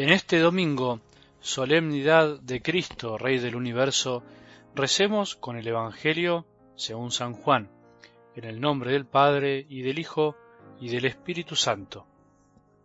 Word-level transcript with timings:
En 0.00 0.08
este 0.08 0.38
domingo, 0.38 1.00
solemnidad 1.40 2.40
de 2.40 2.62
Cristo, 2.62 3.18
Rey 3.18 3.38
del 3.38 3.54
universo, 3.54 4.22
recemos 4.74 5.36
con 5.36 5.58
el 5.58 5.68
Evangelio 5.68 6.46
según 6.74 7.10
San 7.10 7.34
Juan, 7.34 7.68
en 8.34 8.44
el 8.44 8.62
nombre 8.62 8.92
del 8.92 9.04
Padre 9.04 9.66
y 9.68 9.82
del 9.82 9.98
Hijo 9.98 10.36
y 10.80 10.88
del 10.88 11.04
Espíritu 11.04 11.54
Santo. 11.54 12.06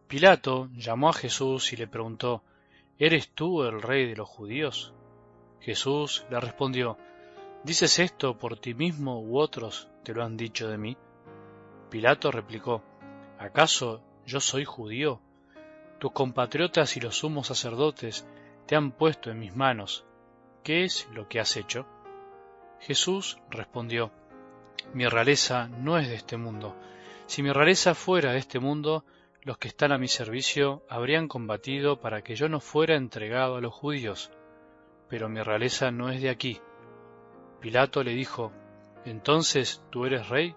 Pilato 0.09 0.67
llamó 0.75 1.07
a 1.07 1.13
Jesús 1.13 1.71
y 1.71 1.77
le 1.77 1.87
preguntó, 1.87 2.43
¿Eres 2.99 3.29
tú 3.29 3.63
el 3.63 3.81
rey 3.81 4.09
de 4.09 4.17
los 4.17 4.27
judíos? 4.27 4.93
Jesús 5.61 6.25
le 6.29 6.37
respondió, 6.41 6.97
¿Dices 7.63 7.97
esto 7.99 8.37
por 8.37 8.59
ti 8.59 8.73
mismo 8.73 9.21
u 9.21 9.39
otros 9.39 9.87
te 10.03 10.13
lo 10.13 10.21
han 10.21 10.35
dicho 10.35 10.67
de 10.67 10.77
mí? 10.77 10.97
Pilato 11.89 12.29
replicó, 12.29 12.83
¿acaso 13.39 14.01
yo 14.25 14.41
soy 14.41 14.65
judío? 14.65 15.21
Tus 15.99 16.11
compatriotas 16.11 16.97
y 16.97 16.99
los 16.99 17.17
sumos 17.17 17.47
sacerdotes 17.47 18.27
te 18.65 18.75
han 18.75 18.91
puesto 18.91 19.31
en 19.31 19.39
mis 19.39 19.55
manos. 19.55 20.05
¿Qué 20.63 20.83
es 20.83 21.07
lo 21.13 21.27
que 21.27 21.39
has 21.39 21.55
hecho? 21.57 21.85
Jesús 22.79 23.37
respondió, 23.49 24.11
Mi 24.93 25.07
realeza 25.07 25.67
no 25.67 25.97
es 25.97 26.07
de 26.07 26.15
este 26.15 26.37
mundo. 26.37 26.75
Si 27.27 27.41
mi 27.41 27.51
realeza 27.51 27.95
fuera 27.95 28.33
de 28.33 28.39
este 28.39 28.59
mundo, 28.59 29.05
los 29.41 29.57
que 29.57 29.67
están 29.67 29.91
a 29.91 29.97
mi 29.97 30.07
servicio 30.07 30.83
habrían 30.89 31.27
combatido 31.27 31.99
para 31.99 32.23
que 32.23 32.35
yo 32.35 32.49
no 32.49 32.59
fuera 32.59 32.95
entregado 32.95 33.55
a 33.55 33.61
los 33.61 33.73
judíos. 33.73 34.31
Pero 35.07 35.29
mi 35.29 35.41
realeza 35.41 35.91
no 35.91 36.09
es 36.09 36.21
de 36.21 36.29
aquí. 36.29 36.59
Pilato 37.61 38.03
le 38.03 38.11
dijo, 38.11 38.51
¿Entonces 39.05 39.83
tú 39.91 40.05
eres 40.05 40.29
rey? 40.29 40.55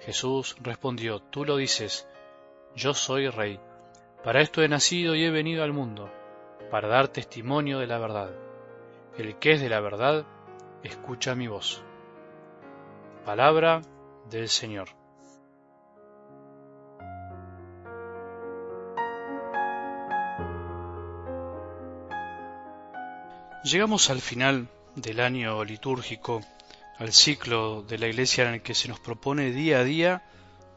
Jesús 0.00 0.56
respondió, 0.60 1.20
Tú 1.20 1.44
lo 1.44 1.56
dices, 1.56 2.08
yo 2.74 2.94
soy 2.94 3.28
rey. 3.28 3.60
Para 4.26 4.40
esto 4.40 4.60
he 4.60 4.68
nacido 4.68 5.14
y 5.14 5.22
he 5.22 5.30
venido 5.30 5.62
al 5.62 5.72
mundo, 5.72 6.10
para 6.68 6.88
dar 6.88 7.06
testimonio 7.06 7.78
de 7.78 7.86
la 7.86 7.98
verdad. 7.98 8.32
El 9.16 9.38
que 9.38 9.52
es 9.52 9.60
de 9.60 9.68
la 9.68 9.78
verdad, 9.78 10.26
escucha 10.82 11.36
mi 11.36 11.46
voz. 11.46 11.80
Palabra 13.24 13.82
del 14.28 14.48
Señor. 14.48 14.88
Llegamos 23.62 24.10
al 24.10 24.20
final 24.20 24.66
del 24.96 25.20
año 25.20 25.62
litúrgico, 25.62 26.40
al 26.98 27.12
ciclo 27.12 27.82
de 27.82 27.98
la 27.98 28.08
Iglesia 28.08 28.48
en 28.48 28.54
el 28.54 28.62
que 28.62 28.74
se 28.74 28.88
nos 28.88 28.98
propone 28.98 29.52
día 29.52 29.78
a 29.78 29.84
día, 29.84 30.24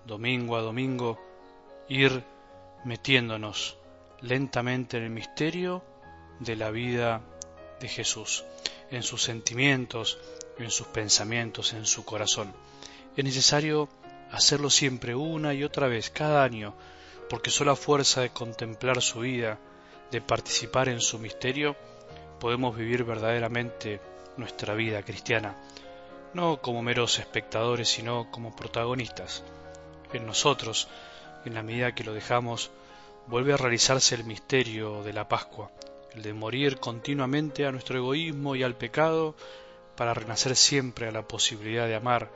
domingo 0.06 0.56
a 0.56 0.62
domingo, 0.62 1.18
ir 1.88 2.24
metiéndonos 2.84 3.78
lentamente 4.22 4.98
en 4.98 5.04
el 5.04 5.10
misterio 5.10 5.84
de 6.40 6.56
la 6.56 6.72
vida 6.72 7.22
de 7.80 7.88
Jesús, 7.88 8.44
en 8.92 9.04
sus 9.04 9.24
sentimientos, 9.24 10.18
en 10.58 10.72
sus 10.72 10.88
pensamientos, 10.88 11.74
en 11.74 11.86
su 11.86 12.06
corazón. 12.06 12.54
Es 13.16 13.24
necesario 13.24 13.90
hacerlo 14.32 14.70
siempre 14.70 15.16
una 15.16 15.54
y 15.54 15.64
otra 15.64 15.88
vez, 15.88 16.10
cada 16.10 16.44
año, 16.44 16.74
porque 17.30 17.52
solo 17.52 17.72
a 17.72 17.76
fuerza 17.76 18.22
de 18.22 18.30
contemplar 18.30 19.02
su 19.02 19.20
vida, 19.20 19.60
de 20.12 20.22
participar 20.22 20.90
en 20.90 21.02
su 21.02 21.20
misterio, 21.20 21.76
podemos 22.40 22.76
vivir 22.76 23.04
verdaderamente 23.04 24.00
nuestra 24.38 24.74
vida 24.74 25.04
cristiana, 25.04 25.56
no 26.34 26.62
como 26.62 26.82
meros 26.82 27.20
espectadores, 27.20 27.90
sino 27.90 28.32
como 28.32 28.56
protagonistas. 28.56 29.44
En 30.14 30.26
nosotros, 30.26 30.88
en 31.46 31.54
la 31.54 31.64
medida 31.64 31.96
que 31.96 32.04
lo 32.04 32.14
dejamos, 32.14 32.72
vuelve 33.28 33.54
a 33.54 33.58
realizarse 33.58 34.16
el 34.16 34.24
misterio 34.24 35.04
de 35.04 35.14
la 35.14 35.28
Pascua, 35.28 35.72
el 36.14 36.24
de 36.24 36.34
morir 36.34 36.80
continuamente 36.80 37.66
a 37.66 37.72
nuestro 37.72 37.98
egoísmo 37.98 38.56
y 38.56 38.64
al 38.64 38.76
pecado 38.76 39.36
para 39.96 40.14
renacer 40.14 40.56
siempre 40.56 41.08
a 41.08 41.12
la 41.12 41.28
posibilidad 41.28 41.86
de 41.88 41.96
amar, 41.96 42.32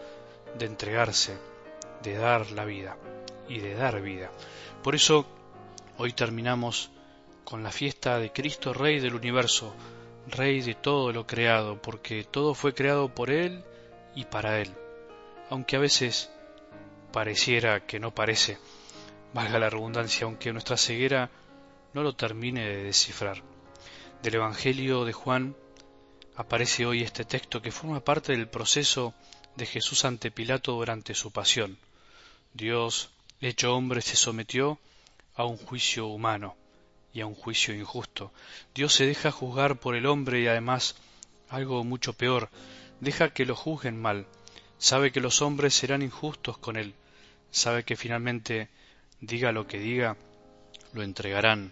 de 0.58 0.66
entregarse, 0.66 1.38
de 2.04 2.16
dar 2.16 2.52
la 2.52 2.66
vida 2.66 2.98
y 3.48 3.60
de 3.60 3.74
dar 3.74 4.02
vida. 4.02 4.32
Por 4.84 4.96
eso 4.96 5.26
hoy 5.98 6.14
terminamos 6.14 6.92
con 7.44 7.64
la 7.64 7.72
fiesta 7.72 8.20
de 8.20 8.32
Cristo 8.32 8.74
Rey 8.74 9.00
del 9.00 9.16
universo, 9.16 9.74
Rey 10.28 10.62
de 10.62 10.76
todo 10.76 11.12
lo 11.12 11.26
creado, 11.28 11.82
porque 11.82 12.24
todo 12.24 12.54
fue 12.54 12.74
creado 12.74 13.10
por 13.10 13.30
Él 13.30 13.64
y 14.16 14.26
para 14.26 14.60
Él, 14.62 14.72
aunque 15.50 15.76
a 15.76 15.80
veces 15.80 16.30
pareciera 17.12 17.86
que 17.86 18.00
no 18.00 18.14
parece 18.14 18.58
valga 19.34 19.60
la 19.60 19.70
redundancia, 19.70 20.26
aunque 20.26 20.54
nuestra 20.54 20.78
ceguera 20.78 21.30
no 21.94 22.04
lo 22.04 22.16
termine 22.16 22.68
de 22.68 22.84
descifrar. 22.84 23.42
Del 24.22 24.36
Evangelio 24.36 25.06
de 25.06 25.14
Juan 25.14 25.56
aparece 26.36 26.86
hoy 26.86 27.02
este 27.02 27.26
texto 27.26 27.62
que 27.62 27.72
forma 27.72 28.00
parte 28.00 28.32
del 28.32 28.48
proceso 28.48 29.14
de 29.56 29.66
Jesús 29.66 30.06
ante 30.06 30.32
Pilato 30.32 30.74
durante 30.74 31.14
su 31.14 31.32
pasión. 31.32 31.78
Dios, 32.54 33.10
hecho 33.42 33.76
hombre, 33.76 34.02
se 34.02 34.16
sometió 34.16 34.80
a 35.36 35.46
un 35.46 35.58
juicio 35.58 36.08
humano 36.08 36.56
y 37.14 37.22
a 37.22 37.26
un 37.26 37.36
juicio 37.36 37.76
injusto. 37.76 38.32
Dios 38.74 38.94
se 38.94 39.06
deja 39.06 39.32
juzgar 39.32 39.80
por 39.80 39.96
el 39.96 40.06
hombre 40.06 40.42
y 40.42 40.48
además, 40.48 40.96
algo 41.50 41.84
mucho 41.84 42.14
peor, 42.14 42.50
deja 43.00 43.34
que 43.34 43.46
lo 43.46 43.56
juzguen 43.56 44.00
mal. 44.00 44.28
Sabe 44.78 45.12
que 45.12 45.22
los 45.22 45.42
hombres 45.42 45.74
serán 45.74 46.02
injustos 46.02 46.58
con 46.58 46.76
él. 46.76 46.94
Sabe 47.52 47.84
que 47.84 47.96
finalmente 47.96 48.70
diga 49.24 49.54
lo 49.54 49.68
que 49.68 49.80
diga, 49.80 50.18
lo 50.92 51.02
entregarán 51.02 51.72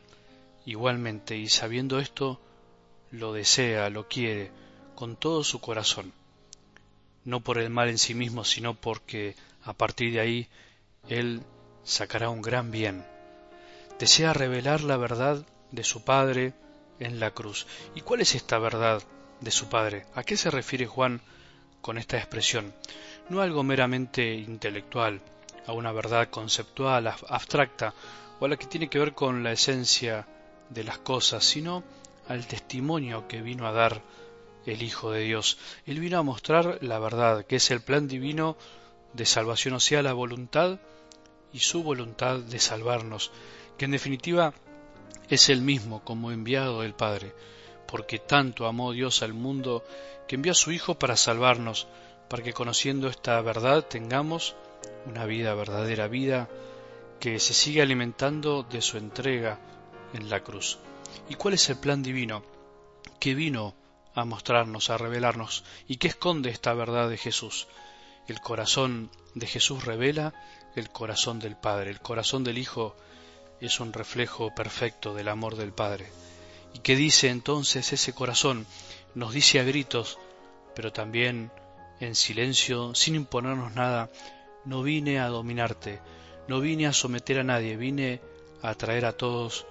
igualmente 0.66 1.36
y 1.38 1.50
sabiendo 1.50 2.00
esto, 2.00 2.40
lo 3.12 3.34
desea, 3.34 3.90
lo 3.90 4.08
quiere, 4.08 4.52
con 4.96 5.18
todo 5.18 5.44
su 5.44 5.60
corazón, 5.60 6.14
no 7.26 7.42
por 7.42 7.58
el 7.58 7.70
mal 7.70 7.90
en 7.90 7.98
sí 7.98 8.14
mismo, 8.14 8.46
sino 8.46 8.74
porque 8.74 9.36
a 9.64 9.74
partir 9.74 10.14
de 10.14 10.22
ahí 10.22 10.48
Él 11.10 11.42
sacará 11.84 12.30
un 12.30 12.42
gran 12.42 12.72
bien. 12.72 13.06
Desea 14.00 14.34
revelar 14.34 14.82
la 14.82 14.98
verdad 14.98 15.46
de 15.72 15.84
su 15.84 16.04
Padre 16.04 16.54
en 17.00 17.20
la 17.20 17.32
cruz. 17.32 17.68
¿Y 17.96 18.02
cuál 18.02 18.22
es 18.22 18.34
esta 18.34 18.60
verdad 18.60 19.04
de 19.42 19.52
su 19.52 19.68
Padre? 19.68 20.06
¿A 20.16 20.24
qué 20.24 20.38
se 20.38 20.52
refiere 20.52 20.88
Juan 20.88 21.22
con 21.82 21.98
esta 21.98 22.18
expresión? 22.18 22.74
No 23.30 23.42
algo 23.42 23.64
meramente 23.64 24.34
intelectual, 24.36 25.22
a 25.68 25.74
una 25.74 25.92
verdad 25.92 26.30
conceptual, 26.30 27.08
abstracta, 27.08 27.94
o 28.40 28.46
a 28.46 28.50
la 28.50 28.58
que 28.58 28.66
tiene 28.66 28.90
que 28.90 29.00
ver 29.00 29.14
con 29.14 29.44
la 29.44 29.52
esencia 29.52 30.28
de 30.70 30.84
las 30.84 30.98
cosas, 31.00 31.44
sino 31.44 31.84
al 32.28 32.48
testimonio 32.48 33.28
que 33.28 33.42
vino 33.42 33.68
a 33.68 33.72
dar 33.72 34.02
el 34.66 34.82
Hijo 34.84 35.12
de 35.12 35.22
Dios. 35.22 35.58
Él 35.86 36.00
vino 36.00 36.18
a 36.18 36.24
mostrar 36.24 36.80
la 36.82 37.00
verdad, 37.00 37.46
que 37.46 37.58
es 37.58 37.72
el 37.72 37.82
plan 37.82 38.08
divino 38.08 38.58
de 39.14 39.26
salvación, 39.26 39.76
o 39.76 39.80
sea, 39.80 40.02
la 40.02 40.14
voluntad 40.14 40.80
y 41.54 41.60
su 41.60 41.84
voluntad 41.84 42.40
de 42.40 42.60
salvarnos, 42.60 43.32
que 43.78 43.86
en 43.86 43.92
definitiva 43.92 44.54
es 45.30 45.50
el 45.50 45.62
mismo 45.62 46.04
como 46.04 46.32
enviado 46.32 46.82
del 46.82 46.94
Padre, 46.94 47.34
porque 47.88 48.20
tanto 48.20 48.66
amó 48.66 48.94
Dios 48.94 49.22
al 49.22 49.34
mundo 49.34 49.84
que 50.28 50.36
envió 50.36 50.54
a 50.54 50.56
su 50.56 50.72
Hijo 50.72 50.96
para 50.96 51.18
salvarnos, 51.18 51.88
para 52.30 52.44
que 52.44 52.54
conociendo 52.54 53.10
esta 53.10 53.42
verdad 53.42 53.86
tengamos 53.86 54.56
una 55.06 55.26
vida 55.26 55.54
verdadera, 55.54 56.08
vida 56.08 56.50
que 57.20 57.40
se 57.40 57.54
sigue 57.54 57.82
alimentando 57.82 58.64
de 58.64 58.82
su 58.82 58.98
entrega 58.98 59.60
en 60.14 60.30
la 60.30 60.44
cruz. 60.44 60.80
¿Y 61.30 61.36
cuál 61.36 61.54
es 61.54 61.70
el 61.70 61.78
plan 61.78 62.04
divino 62.04 62.44
que 63.20 63.36
vino 63.36 63.76
a 64.14 64.26
mostrarnos, 64.26 64.90
a 64.90 64.98
revelarnos 64.98 65.64
y 65.88 65.98
que 65.98 66.08
esconde 66.08 66.50
esta 66.50 66.74
verdad 66.74 67.10
de 67.10 67.18
Jesús? 67.18 67.68
El 68.28 68.40
corazón 68.40 69.10
de 69.36 69.48
Jesús 69.48 69.86
revela 69.86 70.34
el 70.76 70.90
corazón 70.90 71.40
del 71.40 71.56
Padre, 71.56 71.92
el 71.92 72.00
corazón 72.00 72.44
del 72.44 72.58
Hijo 72.58 72.96
es 73.60 73.80
un 73.80 73.94
reflejo 73.94 74.54
perfecto 74.56 75.14
del 75.14 75.28
amor 75.28 75.56
del 75.56 75.74
Padre. 75.74 76.08
¿Y 76.74 76.80
qué 76.80 76.96
dice 76.96 77.30
entonces 77.30 77.94
ese 77.94 78.14
corazón? 78.14 78.66
Nos 79.14 79.34
dice 79.34 79.60
a 79.60 79.64
gritos, 79.64 80.18
pero 80.76 80.92
también 80.92 81.52
en 82.00 82.16
silencio, 82.16 82.96
sin 82.96 83.16
imponernos 83.16 83.76
nada, 83.76 84.10
no 84.66 84.84
vine 84.84 85.20
a 85.20 85.28
dominarte, 85.28 86.02
no 86.48 86.60
vine 86.60 86.88
a 86.88 86.94
someter 86.94 87.40
a 87.40 87.44
nadie, 87.44 87.78
vine 87.78 88.22
a 88.62 88.70
atraer 88.70 89.06
a 89.06 89.14
todos 89.14 89.66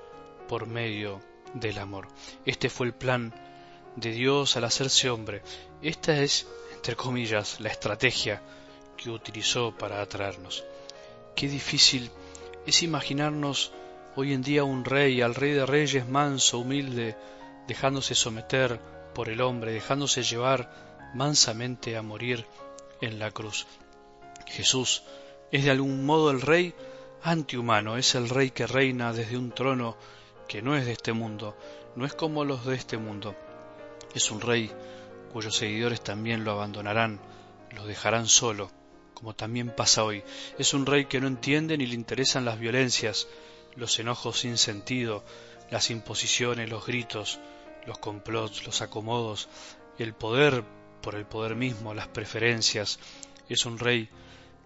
por 0.49 0.67
medio 0.67 1.21
del 1.55 1.79
amor. 1.79 2.09
Este 2.45 2.69
fue 2.69 2.87
el 2.87 2.95
plan 2.95 3.33
de 3.97 4.13
Dios 4.13 4.57
al 4.57 4.65
hacerse 4.65 5.11
hombre. 5.11 5.43
Esta 5.83 6.21
es, 6.21 6.47
entre 6.75 6.97
comillas, 6.97 7.61
la 7.61 7.69
estrategia 7.69 8.43
que 8.97 9.11
utilizó 9.11 9.77
para 9.77 10.01
atraernos. 10.01 10.65
Qué 11.35 11.49
difícil 11.49 12.11
es 12.67 12.83
imaginarnos 12.83 13.73
hoy 14.17 14.33
en 14.33 14.43
día 14.43 14.65
un 14.65 14.85
rey, 14.85 15.23
al 15.23 15.35
rey 15.35 15.53
de 15.53 15.67
reyes 15.67 16.09
manso, 16.09 16.59
humilde, 16.59 17.17
dejándose 17.67 18.15
someter 18.15 18.81
por 19.15 19.29
el 19.29 19.41
hombre, 19.41 19.73
dejándose 19.73 20.23
llevar 20.23 21.11
mansamente 21.15 21.97
a 21.97 22.03
morir 22.03 22.47
en 23.01 23.19
la 23.19 23.31
cruz. 23.31 23.67
Jesús 24.50 25.02
es 25.50 25.64
de 25.64 25.70
algún 25.70 26.05
modo 26.05 26.31
el 26.31 26.41
rey 26.41 26.75
antihumano, 27.23 27.97
es 27.97 28.14
el 28.14 28.29
rey 28.29 28.50
que 28.50 28.67
reina 28.67 29.12
desde 29.12 29.37
un 29.37 29.52
trono 29.52 29.97
que 30.49 30.62
no 30.62 30.76
es 30.76 30.87
de 30.87 30.93
este 30.93 31.12
mundo, 31.12 31.56
no 31.97 32.05
es 32.05 32.14
como 32.14 32.44
los 32.44 32.67
de 32.67 32.75
este 32.75 32.99
mundo. 32.99 33.35
Es 34.14 34.31
un 34.31 34.41
rey 34.41 34.70
cuyos 35.32 35.56
seguidores 35.56 36.02
también 36.02 36.44
lo 36.44 36.52
abandonarán, 36.52 37.20
lo 37.76 37.87
dejarán 37.87 38.26
solo, 38.26 38.70
como 39.14 39.35
también 39.35 39.75
pasa 39.75 40.02
hoy. 40.02 40.25
Es 40.58 40.75
un 40.75 40.87
rey 40.87 41.05
que 41.05 41.20
no 41.20 41.29
entiende 41.29 41.79
ni 41.79 41.87
le 41.87 41.94
interesan 41.94 42.44
las 42.44 42.58
violencias, 42.58 43.29
los 43.76 43.99
enojos 43.99 44.41
sin 44.41 44.58
sentido, 44.58 45.25
las 45.70 45.91
imposiciones, 45.91 46.69
los 46.69 46.85
gritos, 46.85 47.38
los 47.87 47.99
complots, 47.99 48.67
los 48.67 48.82
acomodos, 48.82 49.49
el 49.99 50.14
poder 50.14 50.64
por 51.00 51.14
el 51.14 51.26
poder 51.26 51.55
mismo, 51.55 51.94
las 51.94 52.08
preferencias. 52.08 52.99
Es 53.49 53.67
un 53.67 53.79
rey 53.79 54.08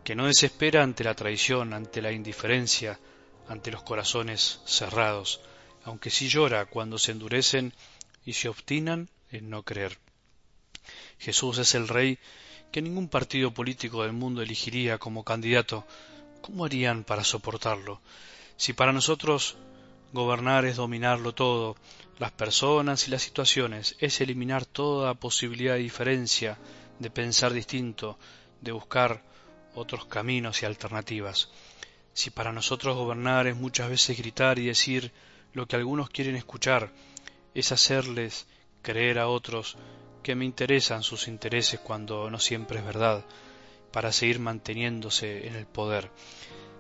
que 0.05 0.15
no 0.15 0.27
desespera 0.27 0.83
ante 0.83 1.03
la 1.03 1.15
traición, 1.15 1.73
ante 1.73 2.03
la 2.03 2.13
indiferencia, 2.13 3.01
ante 3.49 3.73
los 3.73 3.83
corazones 3.83 4.61
cerrados, 4.67 5.41
aunque 5.85 6.11
sí 6.11 6.29
llora 6.29 6.67
cuando 6.67 6.99
se 6.99 7.13
endurecen 7.13 7.73
y 8.25 8.35
se 8.35 8.49
obstinan 8.49 9.09
en 9.31 9.51
no 9.51 9.63
creer. 9.63 9.99
Jesús 11.19 11.59
es 11.59 11.75
el 11.75 11.89
rey 11.89 12.19
que 12.71 12.83
ningún 12.83 13.09
partido 13.09 13.53
político 13.53 14.03
del 14.03 14.13
mundo 14.13 14.43
elegiría 14.43 14.99
como 14.99 15.25
candidato. 15.25 15.87
¿Cómo 16.43 16.65
harían 16.65 17.05
para 17.05 17.25
soportarlo? 17.25 18.01
Si 18.57 18.73
para 18.73 18.93
nosotros 18.93 19.57
gobernar 20.13 20.65
es 20.67 20.77
dominarlo 20.77 21.35
todo, 21.35 21.77
las 22.19 22.31
personas 22.31 23.09
y 23.09 23.11
las 23.11 23.23
situaciones, 23.23 23.97
es 23.99 24.21
eliminar 24.21 24.67
toda 24.67 25.15
posibilidad 25.15 25.75
de 25.75 25.81
diferencia, 25.81 26.59
de 26.99 27.11
pensar 27.11 27.53
distinto, 27.53 28.19
de 28.61 28.73
buscar 28.73 29.23
otros 29.75 30.07
caminos 30.07 30.63
y 30.63 30.67
alternativas. 30.67 31.51
Si 32.13 32.31
para 32.31 32.53
nosotros 32.53 32.97
gobernar 32.97 33.47
es 33.47 33.57
muchas 33.57 33.89
veces 33.89 34.17
gritar 34.17 34.59
y 34.59 34.67
decir 34.67 35.13
lo 35.53 35.67
que 35.67 35.77
algunos 35.77 36.11
quieren 36.11 36.37
escuchar, 36.37 36.91
es 37.55 37.73
hacerles 37.73 38.47
creer 38.83 39.19
a 39.19 39.29
otros 39.29 39.77
que 40.23 40.35
me 40.35 40.45
interesan 40.45 41.03
sus 41.03 41.29
intereses 41.29 41.81
cuando 41.81 42.31
no 42.31 42.39
siempre 42.39 42.79
es 42.79 42.85
verdad, 42.85 43.25
para 43.93 44.13
seguir 44.13 44.41
manteniéndose 44.41 45.47
en 45.47 45.55
el 45.55 45.67
poder. 45.67 46.11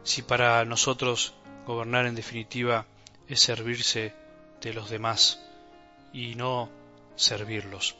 Si 0.02 0.22
para 0.22 0.64
nosotros 0.64 1.34
gobernar 1.66 2.06
en 2.06 2.14
definitiva 2.14 2.86
es 3.28 3.40
servirse 3.40 4.14
de 4.60 4.74
los 4.74 4.90
demás 4.90 5.40
y 6.12 6.34
no 6.34 6.70
servirlos. 7.16 7.96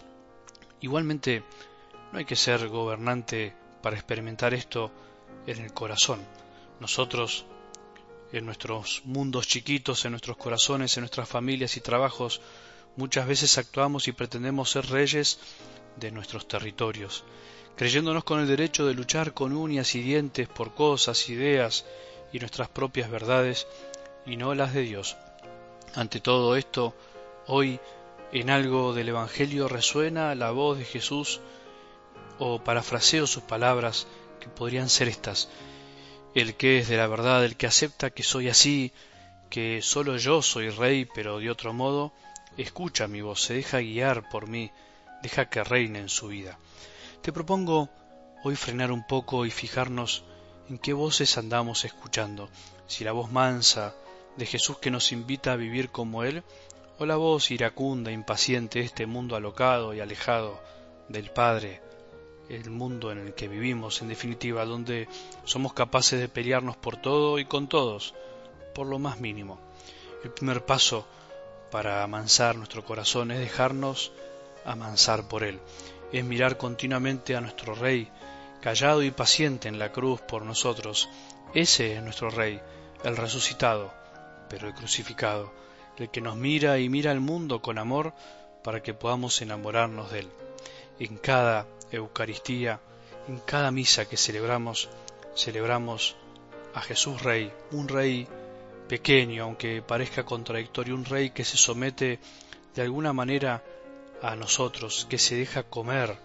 Igualmente, 0.81 1.43
no 2.13 2.19
hay 2.19 2.25
que 2.25 2.37
ser 2.37 2.69
gobernante 2.69 3.55
para 3.85 3.97
experimentar 3.97 4.55
esto 4.55 4.91
en 5.47 5.59
el 5.59 5.75
corazón. 5.75 6.19
Nosotros, 6.81 7.45
en 8.33 8.47
nuestros 8.47 9.03
mundos 9.05 9.47
chiquitos, 9.47 10.07
en 10.07 10.13
nuestros 10.13 10.39
corazones, 10.39 10.97
en 10.97 11.03
nuestras 11.03 11.29
familias 11.29 11.77
y 11.77 11.83
trabajos, 11.83 12.41
muchas 12.97 13.29
veces 13.29 13.59
actuamos 13.59 14.09
y 14.09 14.13
pretendemos 14.13 14.71
ser 14.71 14.87
reyes 14.87 15.39
de 15.97 16.11
nuestros 16.13 16.49
territorios, 16.49 17.25
creyéndonos 17.77 18.25
con 18.25 18.41
el 18.41 18.47
derecho 18.47 18.87
de 18.87 18.95
luchar 18.95 19.35
con 19.35 19.53
uñas 19.53 19.95
y 19.95 20.01
dientes 20.01 20.49
por 20.49 20.73
cosas, 20.73 21.29
ideas 21.29 21.85
y 22.33 22.39
nuestras 22.39 22.71
propias 22.71 23.11
verdades 23.11 23.67
y 24.25 24.39
no 24.39 24.55
las 24.55 24.73
de 24.73 24.81
Dios. 24.81 25.19
Ante 25.95 26.21
todo 26.21 26.57
esto, 26.57 26.95
hoy 27.49 27.79
en 28.33 28.49
algo 28.49 28.95
del 28.95 29.11
Evangelio 29.11 29.69
resuena 29.69 30.35
la 30.35 30.53
voz 30.53 30.79
de 30.79 30.87
Jesús 30.87 31.43
o 32.39 32.63
parafraseo 32.63 33.27
sus 33.27 33.43
palabras 33.43 34.07
que 34.41 34.49
podrían 34.49 34.89
ser 34.89 35.09
estas. 35.09 35.49
El 36.35 36.57
que 36.57 36.79
es 36.79 36.89
de 36.89 36.97
la 36.97 37.07
verdad, 37.07 37.45
el 37.45 37.57
que 37.57 37.67
acepta 37.67 38.11
que 38.11 38.23
soy 38.23 38.49
así, 38.49 38.93
que 39.51 39.83
solo 39.83 40.17
yo 40.17 40.43
soy 40.43 40.69
rey, 40.71 41.07
pero 41.15 41.39
de 41.39 41.51
otro 41.51 41.73
modo, 41.73 42.13
escucha 42.57 43.07
mi 43.07 43.21
voz, 43.21 43.43
se 43.43 43.55
deja 43.55 43.79
guiar 43.79 44.29
por 44.29 44.49
mí, 44.49 44.71
deja 45.23 45.49
que 45.49 45.63
reine 45.63 46.01
en 46.01 46.09
su 46.09 46.29
vida. 46.29 46.59
Te 47.23 47.33
propongo 47.33 47.89
hoy 48.43 48.57
frenar 48.57 48.91
un 48.93 49.07
poco 49.07 49.47
y 49.47 49.51
fijarnos 49.51 50.25
en 50.69 50.79
qué 50.79 50.93
voces 50.93 51.39
andamos 51.39 51.85
escuchando, 51.85 52.51
si 52.87 53.05
la 53.05 53.13
voz 53.13 53.31
mansa 53.31 53.95
de 54.37 54.47
Jesús 54.47 54.79
que 54.79 54.91
nos 54.91 55.13
invita 55.13 55.53
a 55.53 55.57
vivir 55.57 55.91
como 55.91 56.25
Él, 56.25 56.43
o 56.99 57.07
la 57.07 57.17
voz 57.17 57.51
iracunda, 57.51 58.11
impaciente 58.11 58.81
de 58.81 58.85
este 58.85 59.07
mundo 59.07 59.37
alocado 59.37 59.95
y 59.95 60.01
alejado 60.01 60.61
del 61.09 61.31
Padre, 61.31 61.81
el 62.49 62.71
mundo 62.71 63.11
en 63.11 63.19
el 63.19 63.35
que 63.35 63.49
vivimos, 63.49 64.03
en 64.03 64.09
definitiva, 64.09 64.65
donde 64.65 65.09
somos 65.45 65.73
capaces 65.73 66.21
de 66.21 66.29
pelearnos 66.29 66.77
por 66.77 66.97
todo 66.97 67.39
y 67.39 67.45
con 67.45 67.69
todos, 67.69 68.15
por 68.75 68.87
lo 68.87 68.99
más 68.99 69.21
mínimo. 69.21 69.59
El 70.23 70.31
primer 70.31 70.65
paso 70.65 71.07
para 71.71 72.03
amansar 72.03 72.57
nuestro 72.57 72.85
corazón 72.85 73.31
es 73.31 73.39
dejarnos 73.39 74.13
amansar 74.65 75.29
por 75.29 75.43
Él, 75.43 75.61
es 76.13 76.25
mirar 76.25 76.57
continuamente 76.57 77.37
a 77.37 77.41
nuestro 77.41 77.75
Rey, 77.75 78.11
callado 78.61 79.03
y 79.03 79.11
paciente 79.11 79.69
en 79.69 79.79
la 79.79 79.93
cruz 79.93 80.21
por 80.21 80.43
nosotros. 80.45 81.09
Ese 81.55 81.97
es 81.97 82.03
nuestro 82.03 82.31
Rey, 82.31 82.61
el 83.05 83.17
resucitado, 83.17 83.93
pero 84.49 84.69
el 84.69 84.75
crucificado, 84.75 85.53
el 85.99 86.11
que 86.11 86.21
nos 86.21 86.37
mira 86.37 86.79
y 86.79 86.89
mira 86.89 87.11
al 87.11 87.21
mundo 87.21 87.61
con 87.61 87.79
amor 87.79 88.15
para 88.63 88.83
que 88.83 88.95
podamos 88.95 89.41
enamorarnos 89.43 90.11
de 90.11 90.21
Él. 90.21 90.31
En 90.99 91.17
cada 91.19 91.67
Eucaristía, 91.91 92.81
en 93.29 93.39
cada 93.41 93.71
misa 93.71 94.09
que 94.09 94.17
celebramos, 94.17 94.89
celebramos 95.37 96.17
a 96.75 96.81
Jesús 96.81 97.23
Rey, 97.23 97.53
un 97.73 97.89
Rey 97.89 98.27
pequeño, 98.89 99.45
aunque 99.45 99.83
parezca 99.83 100.25
contradictorio, 100.25 100.95
un 100.95 101.05
Rey 101.05 101.31
que 101.31 101.45
se 101.45 101.57
somete 101.57 102.19
de 102.75 102.83
alguna 102.83 103.13
manera 103.13 103.63
a 104.23 104.37
nosotros, 104.37 105.07
que 105.09 105.19
se 105.19 105.37
deja 105.37 105.63
comer, 105.63 106.17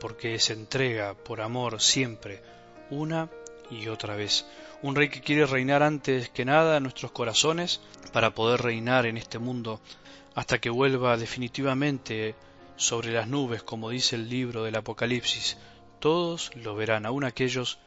porque 0.00 0.38
se 0.38 0.52
entrega 0.52 1.14
por 1.14 1.40
amor 1.40 1.80
siempre, 1.80 2.42
una 2.90 3.30
y 3.70 3.88
otra 3.88 4.16
vez. 4.16 4.44
Un 4.82 4.94
rey 4.94 5.08
que 5.08 5.20
quiere 5.20 5.46
reinar 5.46 5.82
antes 5.82 6.28
que 6.28 6.44
nada 6.44 6.76
en 6.76 6.82
nuestros 6.82 7.12
corazones 7.12 7.80
para 8.12 8.34
poder 8.34 8.60
reinar 8.60 9.06
en 9.06 9.16
este 9.16 9.38
mundo 9.38 9.80
hasta 10.34 10.58
que 10.58 10.68
vuelva 10.68 11.16
definitivamente 11.16 12.34
sobre 12.76 13.12
las 13.12 13.28
nubes, 13.28 13.62
como 13.62 13.90
dice 13.90 14.16
el 14.16 14.28
libro 14.28 14.64
del 14.64 14.76
Apocalipsis. 14.76 15.56
Todos 16.00 16.50
lo 16.56 16.74
verán, 16.74 17.06
aun 17.06 17.24
aquellos 17.24 17.78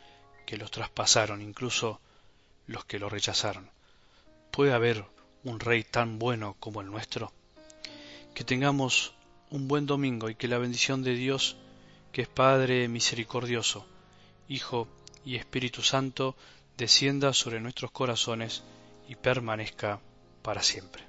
que 0.46 0.58
los 0.58 0.72
traspasaron, 0.72 1.42
incluso 1.42 2.00
los 2.66 2.86
que 2.86 3.00
lo 3.00 3.10
rechazaron. 3.10 3.70
¿Puede 4.52 4.74
haber 4.74 5.06
un 5.44 5.60
rey 5.60 5.84
tan 5.84 6.20
bueno 6.20 6.56
como 6.60 6.82
el 6.82 6.88
nuestro? 6.88 7.32
Que 8.34 8.44
tengamos 8.44 9.14
un 9.50 9.68
buen 9.68 9.86
domingo 9.86 10.30
y 10.30 10.36
que 10.36 10.48
la 10.48 10.58
bendición 10.58 11.04
de 11.04 11.16
Dios, 11.16 11.58
que 12.12 12.24
es 12.24 12.28
Padre 12.28 12.88
misericordioso, 12.88 13.86
Hijo 14.48 14.88
y 15.26 15.36
Espíritu 15.36 15.82
Santo, 15.82 16.36
descienda 16.78 17.34
sobre 17.34 17.60
nuestros 17.60 17.92
corazones 17.92 18.64
y 19.08 19.16
permanezca 19.16 20.00
para 20.42 20.64
siempre. 20.64 21.07